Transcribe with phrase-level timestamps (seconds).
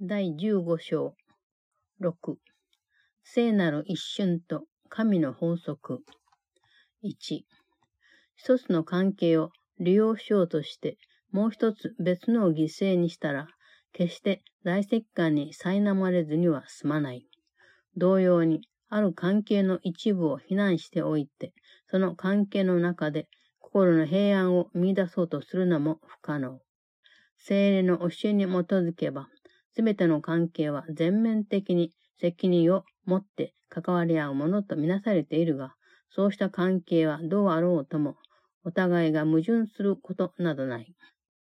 [0.00, 1.14] 第15章
[2.00, 2.34] 6
[3.22, 6.02] 聖なる一瞬と神の法則
[7.04, 7.42] 1
[8.34, 10.98] 一つの関係を利用しようとして
[11.30, 13.46] もう一つ別のを犠牲にしたら
[13.92, 17.28] 決して大石棺に苛まれずには済まない。
[17.96, 21.52] 同様にある関係の一部を非難しておいて
[21.88, 23.28] その関係の中で
[23.60, 26.58] 心の平安を見出そうとするのも不可能。
[27.36, 29.28] 精霊の教えに基づけば
[29.74, 35.74] すべての関係は全面的に責任を持って関わり合うものとみなされているが、
[36.10, 38.16] そうした関係はどうあろうとも、
[38.62, 40.94] お互いが矛盾することなどない。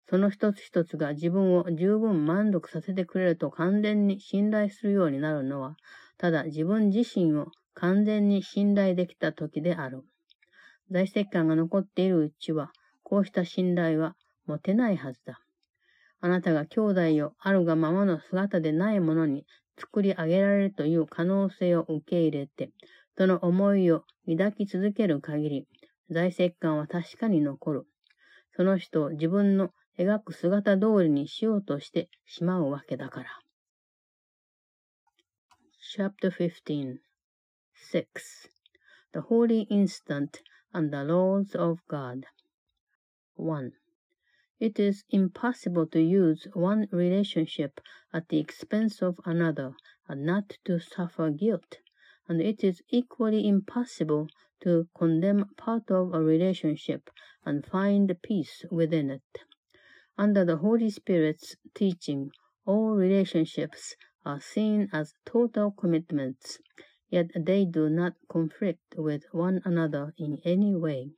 [0.09, 5.77] その一つ一つが自分を十分満足させてくれると完全に信頼するようになるのは、
[6.17, 10.05] ただ自分自身を完全に信頼できた時である。
[10.91, 15.41] 在籍感が残っているうちは、こうした信頼は持てないはずだ。
[16.25, 16.81] あなたが兄
[17.19, 19.45] 弟をあるがままの姿でないものに
[19.77, 22.70] 作り上げられるという可能性を受け入れて、
[23.19, 25.67] その思いを抱き続ける限り、
[26.11, 27.87] 在籍感は確かに残る。
[28.55, 33.31] その人を自分の描く姿通りにしようとしてしまうわけだから。
[35.97, 36.98] Chapter 15
[37.93, 38.06] 6.
[39.12, 40.41] The Holy Instant
[40.73, 42.27] and the Laws of God
[43.34, 43.81] 1.
[44.63, 47.81] It is impossible to use one relationship
[48.13, 49.75] at the expense of another
[50.07, 51.79] and not to suffer guilt,
[52.29, 54.29] and it is equally impossible
[54.61, 57.11] to condemn part of a relationship
[57.45, 59.41] and find peace within it.
[60.17, 62.31] Under the Holy Spirit's teaching,
[62.65, 66.61] all relationships are seen as total commitments,
[67.11, 71.11] yet they do not conflict with one another in any way.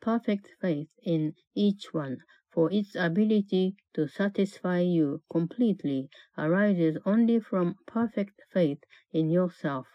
[0.00, 2.18] Perfect faith in each one
[2.52, 8.82] for its ability to satisfy you completely arises only from perfect faith
[9.12, 9.86] in yourself,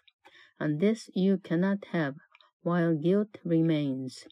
[0.60, 2.16] and this you cannot have
[2.62, 4.26] while guilt remains.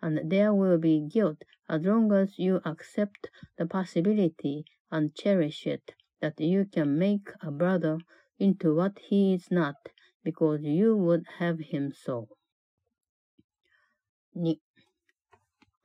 [0.00, 5.94] And there will be guilt as long as you accept the possibility and cherish it
[6.20, 7.98] that you can make a brother
[8.38, 9.76] into what he is not
[10.22, 12.28] because you would have him so.
[14.34, 14.65] 2.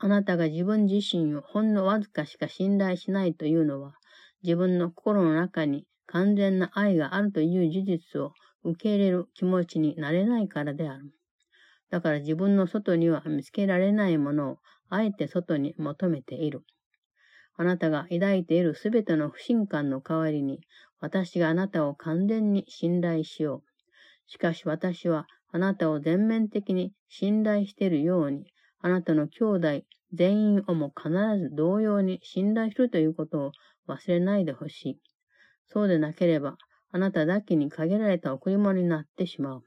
[0.03, 3.93] あなたが自分自身をほんのわずかしか信頼しないというのは、
[4.41, 11.13] 自分の心の中に完全な愛があるという事実を受け入れる気持ちになれないからである。
[11.91, 14.57] だから自分の外には見つけられないものを
[14.89, 16.63] あえて外に求めている。
[17.55, 20.61] あなたが抱いているすべての不信感の代わりに、
[20.99, 24.31] 私があなたを完全に信頼しよう。
[24.31, 28.51] しかし私はあなたを全面的に信頼しているように、
[28.81, 29.81] あなたの兄弟
[30.13, 31.09] 全員をも必
[31.39, 33.51] ず同様に信頼するということを
[33.87, 34.99] 忘れないでほしい。
[35.67, 36.57] そうでなければ、
[36.91, 39.63] あなただけに限られた贈り物になってしまう。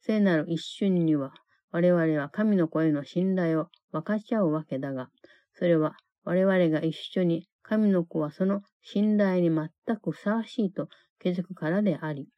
[0.00, 1.32] 聖なる一瞬には、
[1.72, 5.08] 我々は神の声の信頼を分かち合うわけだが、
[5.54, 10.88] それは我々が一緒に神の子はその信頼に全くふさわしいと
[11.20, 12.28] 気づくからであり、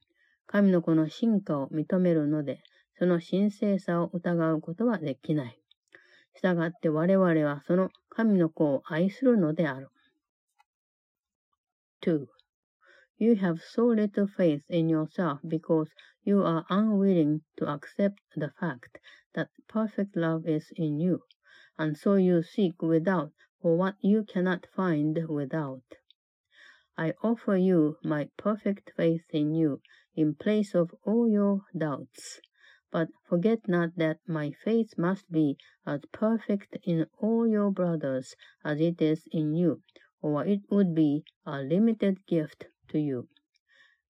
[0.46, 2.60] 神の子の進化を認めるので、
[2.98, 5.58] その神聖さを疑うことはできない。
[6.35, 9.89] したがって我々はその神の子を愛するのである。
[12.01, 12.27] 2.
[13.17, 15.91] You have so little faith in yourself because
[16.23, 18.99] you are unwilling to accept the fact
[19.33, 21.19] that perfect love is in you,
[21.77, 23.31] and so you seek without
[23.61, 25.83] for what you cannot find without.
[26.97, 29.81] I offer you my perfect faith in you
[30.15, 32.41] in place of all your doubts.
[32.96, 38.34] but forget not that my faith must be as perfect in all your brothers
[38.64, 39.82] as it is in you,
[40.22, 43.28] or it would be a limited gift to you.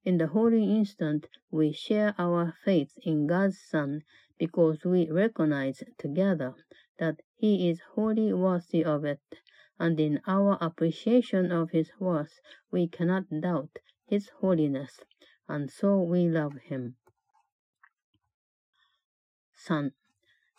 [0.04, 4.04] In the holy instant, we share our faith in God's Son
[4.38, 6.54] because we recognize together
[7.00, 9.20] that He is wholly worthy of it,
[9.80, 12.38] and in our appreciation of His worth,
[12.70, 15.00] we cannot doubt His holiness,
[15.48, 16.94] and so we love Him.
[19.58, 19.90] 3.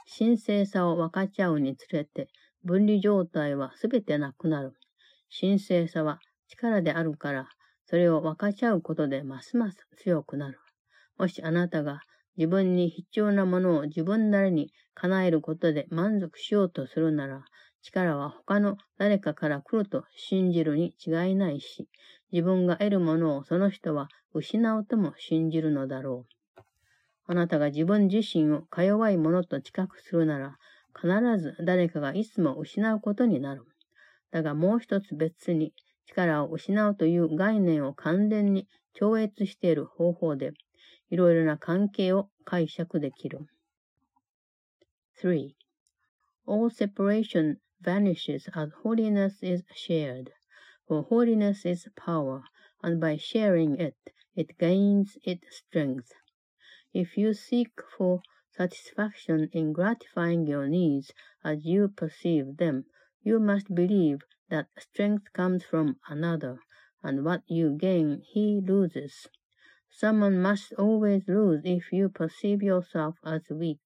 [0.08, 2.30] 神聖さを分かち合うにつれて、
[2.64, 4.74] 分離状態はすべてなくなる。
[5.40, 7.48] 神聖さは力であるから、
[7.86, 10.60] それを分かち合うことでますます強くなる。
[11.18, 12.02] もしあなたが
[12.38, 17.44] 自分に必要なものを自分なりに叶えることで満足しようとするなら、
[17.82, 21.88] 力は他の誰かから来ると信じるに違いないし、
[22.32, 26.37] 自分が得るものをその人は失うとも信じるのだろう。
[27.30, 30.58] あなたが自分自身をか弱いものと知覚するなら、
[30.96, 33.66] 必ず誰かがいつも失うことになる。
[34.32, 35.74] だがもう一つ別に、
[36.06, 40.54] 力を失うという概念を完全に超越している方法で、
[41.10, 43.46] いろいろな関係を解釈できる。
[45.22, 45.54] 3.
[46.46, 50.32] All separation vanishes as holiness is shared,
[50.88, 52.42] for holiness is power,
[52.82, 53.96] and by sharing it,
[54.36, 56.14] it gains its strength.
[57.00, 61.14] If you seek for satisfaction in gratifying your needs
[61.44, 62.86] as you perceive them,
[63.22, 66.58] you must believe that strength comes from another,
[67.04, 69.28] and what you gain he loses.
[69.92, 73.86] Someone must always lose if you perceive yourself as weak.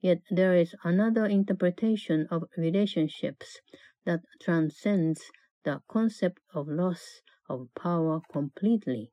[0.00, 3.60] Yet there is another interpretation of relationships
[4.04, 5.32] that transcends
[5.64, 9.10] the concept of loss of power completely.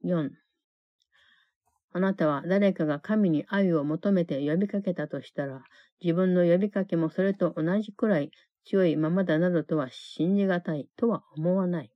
[0.00, 0.30] 4.
[1.96, 5.62] あなたは誰かが神に愛を求めて呼びかけたとしたら、
[6.02, 8.32] 自分の呼びかけもそれと同じくらい
[8.64, 11.92] 強いままだなどとは信じがたいとは思わない。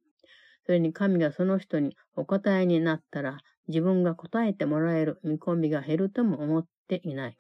[0.67, 7.37] それに神がその人にお答えになったら、自分が答えてもらえる見込みが減るとも思っていない。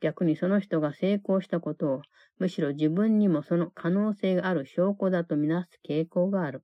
[0.00, 2.02] 逆にその人が成功したことを、
[2.38, 6.62] むしろ自分にもその可能性がある証拠だとみなす傾向がある。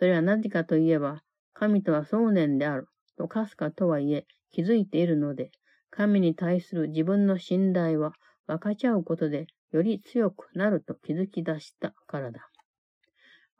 [0.00, 1.22] それはなぜかといえば、
[1.52, 5.50] 神とは想念であるとかすかとはいえ気づいているので、
[5.90, 8.12] 神に対する自分の信頼は
[8.46, 12.48] 分かち合うことでより強くなると気づき出したからだ。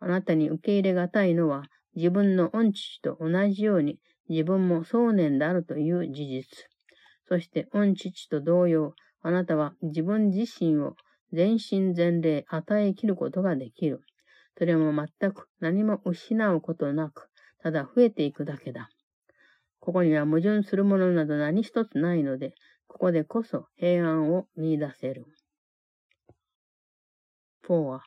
[0.00, 1.64] あなたに受け入れがたいのは、
[1.94, 6.44] 自分の恩父と同じように自分も想念であるという事実。
[7.28, 10.96] そして恩父と同様、あなたは自分自身を
[11.32, 14.00] 全身全霊与えきることができる。
[14.58, 17.28] それも全く何も失うことなく、
[17.62, 18.88] ただ増えていくだけだ。
[19.82, 22.54] ここには矛盾するものなど何一つないので、
[22.86, 25.26] ここでこそ平安を見出せる。
[27.66, 27.98] 4.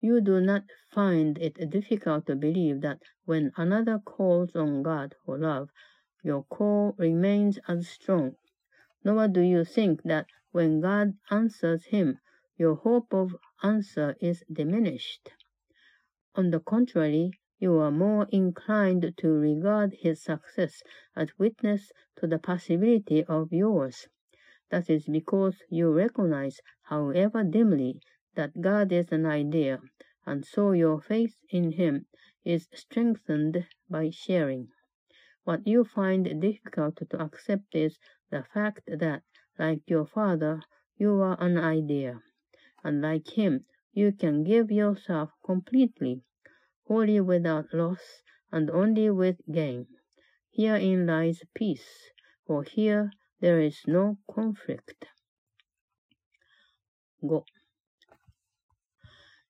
[0.00, 5.38] You do not find it difficult to believe that when another calls on God for
[5.38, 5.68] love,
[6.24, 8.34] your call remains as strong.
[9.04, 12.18] Nor do you think that when God answers him,
[12.58, 15.30] your hope of answer is diminished.
[16.34, 20.82] On the contrary, you are more inclined to regard his success
[21.14, 24.08] as witness to the possibility of yours.
[24.70, 28.00] That is because you recognize, however dimly,
[28.34, 29.80] that God is an idea,
[30.26, 32.06] and so your faith in Him
[32.44, 34.68] is strengthened by sharing.
[35.44, 37.96] What you find difficult to accept is
[38.30, 39.22] the fact that,
[39.56, 40.62] like your Father,
[40.96, 42.22] you are an idea,
[42.82, 46.22] and like Him, you can give yourself completely,
[46.88, 49.86] wholly without loss, and only with gain.
[50.50, 52.12] Herein lies peace,
[52.46, 55.06] for here there is no conflict.
[57.22, 57.44] 5.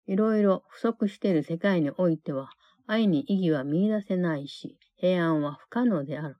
[0.06, 2.50] いろいろ不足している世界においては、
[2.86, 6.36] 愛に意義は見出せないし、平安は不可能である。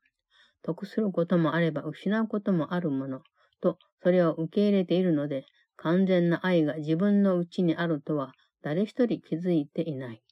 [0.63, 3.23] 得することもあれば失うこともあるもの、
[3.61, 5.47] と、それを受け入れているので、
[5.77, 10.23] 完全な愛が自分のうちにあるとは、誰一人気づいていない。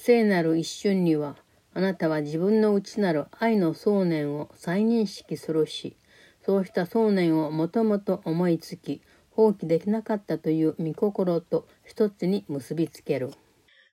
[0.00, 1.36] 聖なる一瞬には、
[1.74, 5.96] あなたは自分の内なる愛の想念を再認識するし、
[6.40, 13.32] そうした想念をもともと思いつき、放棄できなかったという御心と一つに結びつける。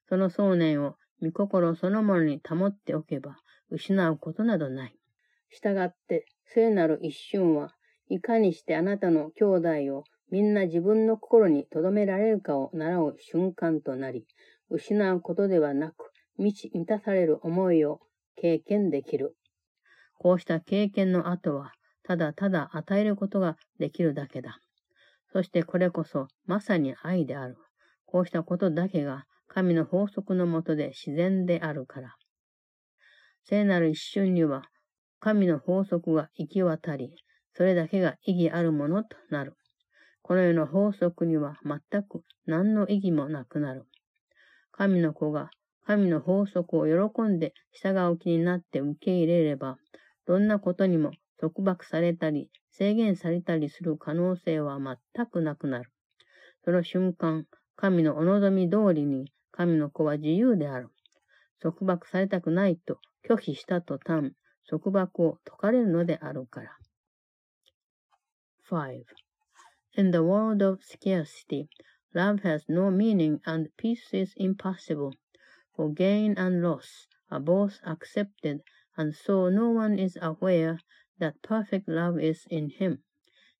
[0.08, 3.38] その想念を御心そのものに保っておけば、
[3.72, 4.96] 失うことなどない。
[5.50, 7.74] したがって、聖なる一瞬は
[8.10, 14.28] いかにしてあなたの兄弟をみんな自分の心に留められるかを習う瞬間となり、
[14.70, 18.02] 失うことではなく、満ち満たされる思いを
[18.36, 19.36] 経験できる。
[20.18, 24.60] こうした経験の後は、ただただ与えることができるだけだ。
[25.32, 27.58] そしてこれこそまさに愛である。
[28.06, 32.16] こうしたことだけが神の法則のもとで自然であるから。
[33.44, 34.70] 聖なる一瞬には
[35.20, 37.16] 神の法則が行き渡り、
[37.54, 39.56] それだけが意義あるものとなる。
[40.22, 43.86] この世の法則には全く何の意義もなくなる。
[44.78, 45.50] 神の子が
[45.86, 49.78] 神の法則を喜んで従う気になって受け入れれば、
[50.26, 55.92] どんなことにも束縛されたり、制限されたりする可能性は全くなくなる。
[56.64, 60.90] その瞬間、神のお望み通りに神の子は自由である。
[61.62, 64.34] 束縛されたくないと拒否したと端、
[64.68, 66.76] 束縛を解かれるのであるから。
[68.70, 69.04] 5.
[69.98, 71.68] In the world of scarcity,
[72.16, 75.14] love has no meaning and peace is impossible,
[75.76, 78.62] for gain and loss are both accepted,
[78.96, 80.80] and so no one is aware
[81.20, 83.04] that perfect love is in him.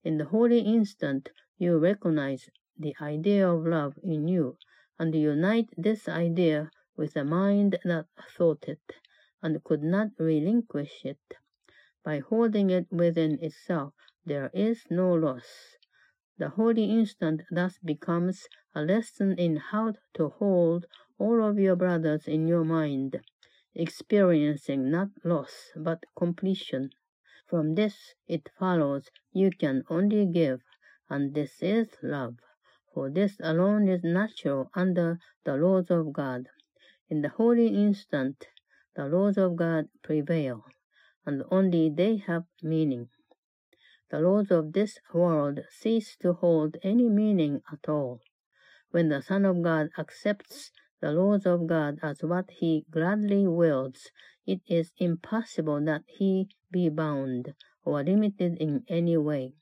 [0.04, 4.58] In the holy instant, you recognize the idea of love in you,
[4.98, 8.06] and unite this idea with a mind that
[8.38, 8.94] thought it,
[9.42, 11.20] and could not relinquish it.
[12.04, 13.94] By holding it within itself,
[14.26, 15.76] there is no loss.
[16.38, 20.86] The holy instant thus becomes a lesson in how to hold
[21.18, 23.22] all of your brothers in your mind,
[23.74, 26.90] experiencing not loss but completion.
[27.48, 30.62] From this it follows you can only give,
[31.10, 32.38] and this is love.
[32.94, 36.50] For this alone is natural under the laws of God.
[37.10, 38.48] In the holy instant,
[38.96, 40.66] the laws of God prevail,
[41.26, 43.10] and only they have meaning.
[44.12, 48.22] The laws of this world cease to hold any meaning at all.
[48.92, 50.72] When the Son of God accepts
[51.02, 54.12] the laws of God as what he gladly wills,
[54.46, 59.54] it is impossible that he be bound or limited in any way.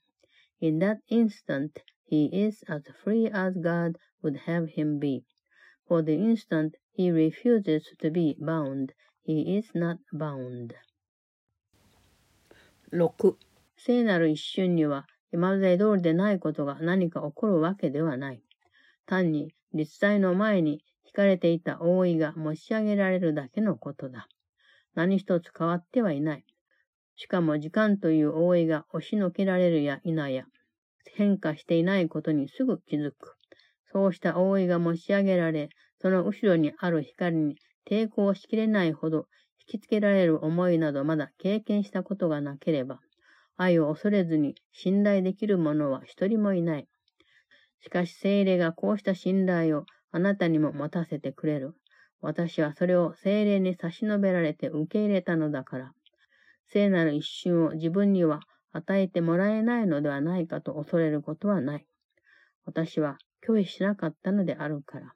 [0.60, 5.24] In that instant, he is as free as God would have him be.
[5.88, 10.74] For the instant he refuses to be bound, he is not bound.
[12.90, 13.36] 6.
[13.76, 18.42] 聖なる一瞬には、今まで通りでないことが何か起こるわけではない。
[19.06, 24.28] 単に立体の前に引かれていた覆いが持ち上げられるだけのことだ。
[24.94, 26.44] 何一つ変わってはいない。
[27.16, 30.44] しかも時間という覆いが押しのけられるや否や、
[31.16, 33.36] 変化していないことにすぐ気づく。
[33.92, 35.68] そうした覆いが持ち上げられ、
[36.00, 37.56] その後ろにある光に
[37.88, 39.26] 抵抗しきれないほど
[39.68, 43.00] 引きつけられる思いなどまだ経験したことがなければ、
[43.56, 46.88] 愛を恐れずに信頼できる者は一人もいない。
[47.80, 51.74] しかし精霊がこうした信頼をあなたにも持たせてくれる。
[52.20, 55.92] 私はそれを精霊に差し伸べられて受け入れたのだから。
[56.66, 58.40] 聖なる一瞬を自分には
[58.72, 61.86] 与えてもらえないのではないかと恐れることはない。
[62.64, 65.12] 私は拒否しなかったのであるから。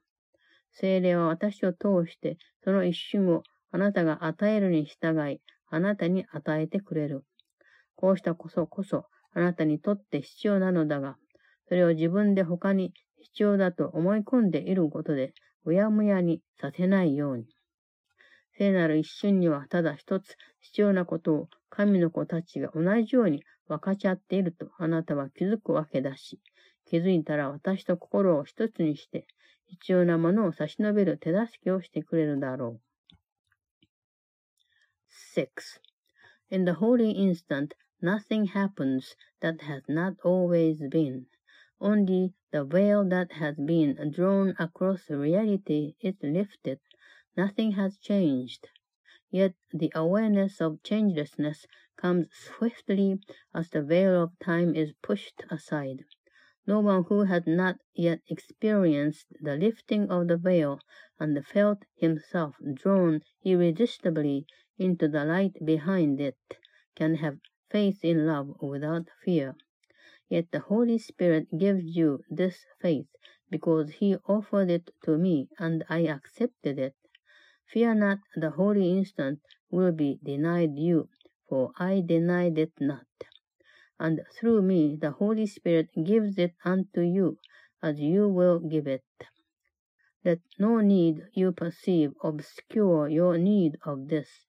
[0.71, 7.23] 精霊は私を通してその一瞬をあなたが与えるに従い、あなたに与えてくれる。
[7.99, 11.17] こうしたこそこそあなたにとって必要なのだが、
[11.67, 15.33] それを自分で他に必要だと思い込んでいることで、
[15.65, 17.45] うやむやにさせないように。
[18.57, 26.39] 聖なる一瞬にはただ一つ必要なことを神の子たちが同じように分かち合っているとあなたは気づくわけだし、
[26.85, 29.27] 気づいたら私と心を一つにして
[29.65, 32.81] 必要なものを差し伸べる手助けをしてくれるだろう。
[35.35, 35.47] 6.
[36.49, 41.25] In the holy instant, nothing happens that has not always been.
[41.81, 46.79] Only the veil that has been drawn across reality is lifted
[47.37, 48.67] Nothing has changed.
[49.31, 51.65] Yet the awareness of changelessness
[51.95, 53.21] comes swiftly
[53.53, 56.03] as the veil of time is pushed aside.
[56.67, 60.81] No one who has not yet experienced the lifting of the veil
[61.17, 64.45] and felt himself drawn irresistibly
[64.77, 66.37] into the light behind it
[66.95, 69.55] can have faith in love without fear.
[70.29, 73.07] Yet the Holy Spirit gives you this faith
[73.49, 76.95] because He offered it to me and I accepted it.
[77.67, 81.09] Fear not, the holy instant will be denied you,
[81.47, 83.05] for I denied it not.
[83.99, 87.37] And through me the Holy Spirit gives it unto you,
[87.83, 89.03] as you will give it.
[90.25, 94.47] Let no need you perceive obscure your need of this,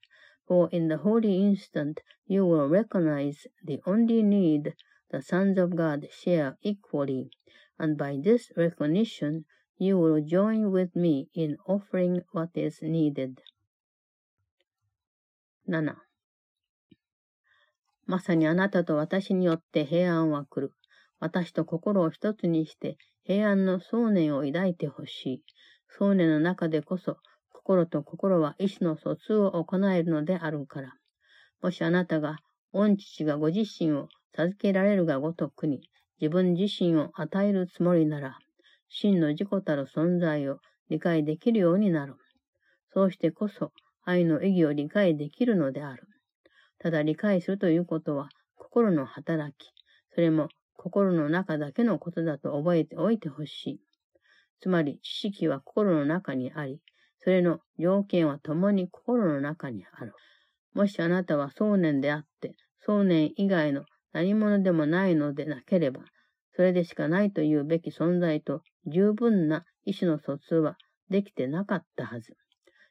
[0.51, 4.75] for in the holy instant you will recognize the only need
[5.13, 7.31] the sons of God share equally,
[7.79, 9.45] and by this recognition
[9.79, 13.41] you will join with me in offering what is needed.
[15.69, 15.95] 7.
[18.07, 20.75] まさにあなたと私によって平安は来る。
[21.21, 25.45] 私と心を一つにして平安の想念を抱いてほしい。
[25.87, 27.19] 想念の中でこそ
[27.61, 30.95] 心と心は意志の疎通を行えるのであるから。
[31.61, 32.39] もしあなたが
[32.73, 35.83] 御父がご自身を授けられるがごとくに
[36.21, 38.39] 自分自身を与えるつもりなら、
[38.89, 42.15] 真の自己たる存在を理解できるようになる。
[42.95, 43.73] そうしてこそ
[44.05, 46.05] 愛の意義を理解できるのである。
[46.79, 49.71] ただ理解するということは心の働き、
[50.15, 50.49] それも
[50.79, 53.81] 心の中だけのことだと覚えておいてほしい。
[54.61, 56.81] つまり知識は心の中にあり、
[57.23, 60.13] それの条件は共に心の中にある。
[60.75, 66.03] もしあなたは想念であって、想念以外の何者でもないのでなければ、
[66.55, 70.77] それでしかないというべき存在と十分な意思の疎通は
[71.09, 72.37] できてなかったはず。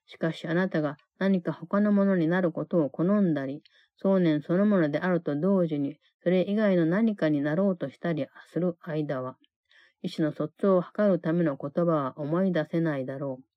[0.05, 3.63] しかしあなたが何か他のものになることを好んだり、
[3.98, 9.38] 想念そのものであると同時に、それ以外の何かになろうとしたりする間は、
[10.01, 13.49] 意思の疎通を図るための言葉は思い出せないだろう。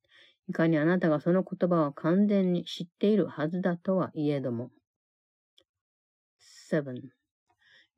[0.50, 4.72] いかにあなたがその言葉を完全に知っているはずだとはいえども。
[6.70, 7.12] 7.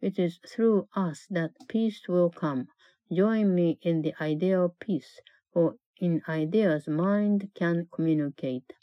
[0.02, 2.68] It is through us that peace will come.
[3.12, 5.22] Join me in the idea of peace,
[5.52, 8.74] for in ideas mind can communicate.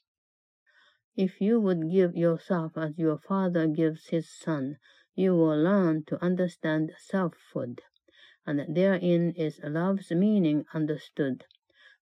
[1.16, 4.76] If you would give yourself as your father gives his son,
[5.14, 7.80] you will learn to understand selfhood,
[8.44, 11.44] and therein is love's meaning understood.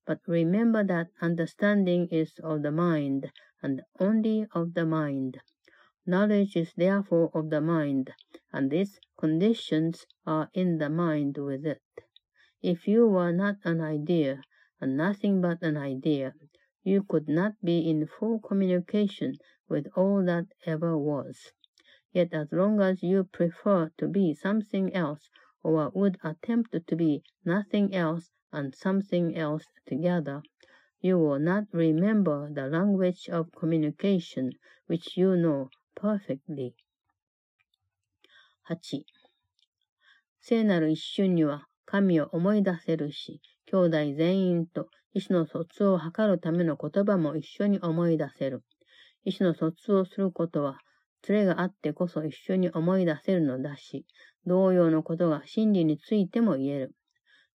[0.10, 5.40] But remember that understanding is of the mind, and only of the mind.
[6.04, 8.12] Knowledge is therefore of the mind,
[8.52, 11.84] and its conditions are in the mind with it.
[12.60, 14.42] If you were not an idea,
[14.82, 16.34] and nothing but an idea,
[16.82, 19.36] you could not be in full communication
[19.68, 21.52] with all that ever was.
[22.12, 25.30] Yet as long as you prefer to be something else,
[25.62, 30.42] or would attempt to be nothing else and something else together,
[31.02, 34.52] you will not remember the language of communication
[34.88, 36.74] which you know perfectly.
[38.70, 39.04] 8.
[40.42, 48.64] 聖なる一瞬には神を思い出せるし、兄弟全員と意思の疎通を図るための言葉も一緒に思い出せる。
[49.26, 50.78] 意思の疎通をすることは、
[51.28, 54.06] 連れがあってこそ一緒に思い出せるのだし、
[54.46, 56.96] 同様のことが真理についても言える。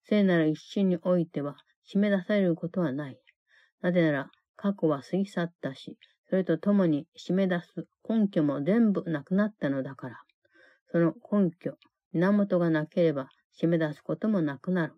[0.04, 1.58] 聖なる一瞬においては、
[1.92, 3.20] 締め出されることはない。
[3.82, 5.98] なぜなら、過去は過ぎ去ったし、
[6.30, 10.18] それとともに締め出す根拠も全部なくなったのだから。
[10.92, 11.78] その根拠、
[12.14, 13.30] 源がなければ
[13.60, 14.94] 締め出すこともなくなる。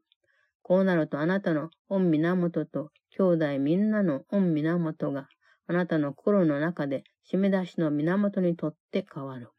[0.61, 5.27] こうなるとあなたの御源と兄弟みんなの御源が
[5.67, 9.49] あなたの心の中で締め出しの源にとって変わる。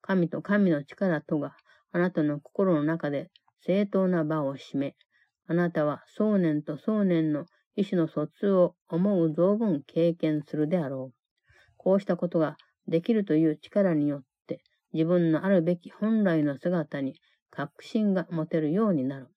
[0.00, 1.54] 神と神の力とが
[1.92, 4.96] あなたの心の中で正当な場を占め、
[5.46, 11.14] あなたは想念と想念の意思の疎通を思う存分経験するであろう。
[11.76, 12.56] こうしたことが
[12.88, 17.14] できるという力によって、自分のあるべき本来の姿に
[17.50, 19.28] 確信が持てるようになる。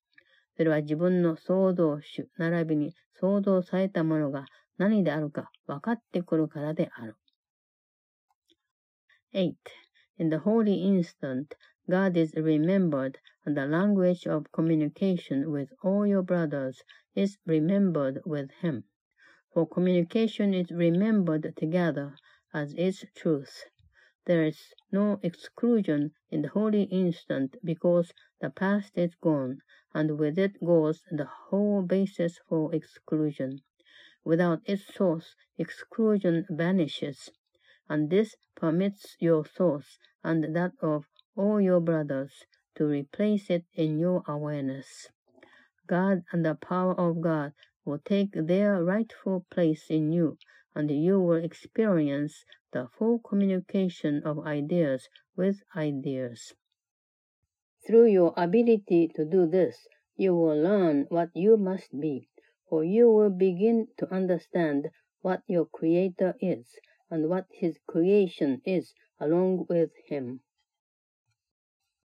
[0.55, 4.45] それは自分の創造主、並びに創造されたものが
[4.77, 7.15] 何であるか分かってくるからである。
[9.33, 9.53] 8.
[10.19, 11.47] In the holy instant,
[11.89, 16.81] God is remembered the language of communication with all your brothers
[17.13, 18.85] is remembered with Him.
[19.53, 22.15] For communication is remembered together
[22.53, 23.65] as its truth.
[24.25, 29.59] There is no exclusion in the holy instant because the past is gone,
[29.93, 33.59] and with it goes the whole basis for exclusion.
[34.23, 37.29] Without its source, exclusion vanishes,
[37.89, 43.99] and this permits your source and that of all your brothers to replace it in
[43.99, 45.09] your awareness.
[45.87, 47.53] God and the power of God
[47.85, 50.37] will take their rightful place in you,
[50.73, 56.53] and you will experience the full communication of ideas with ideas.
[57.85, 62.29] Through your ability to do this, you will learn what you must be,
[62.69, 64.89] for you will begin to understand
[65.21, 66.77] what your Creator is
[67.09, 70.41] and what His creation is along with Him.